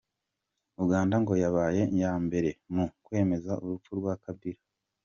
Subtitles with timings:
[0.83, 4.61] Uganda ngo yabaye nyambere mu kwemeza urupfu rwa Kabila.